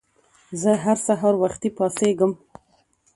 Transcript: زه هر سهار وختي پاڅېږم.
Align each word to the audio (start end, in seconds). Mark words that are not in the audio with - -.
زه 0.61 0.71
هر 0.83 0.97
سهار 1.07 1.33
وختي 1.43 1.69
پاڅېږم. 1.77 2.31